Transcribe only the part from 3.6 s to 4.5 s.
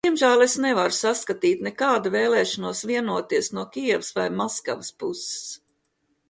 Kijevas vai